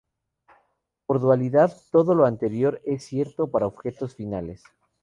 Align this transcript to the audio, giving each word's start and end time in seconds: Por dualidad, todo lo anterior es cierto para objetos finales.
Por 1.05 1.19
dualidad, 1.21 1.77
todo 1.91 2.15
lo 2.15 2.25
anterior 2.25 2.81
es 2.85 3.03
cierto 3.03 3.51
para 3.51 3.67
objetos 3.67 4.15
finales. 4.15 4.63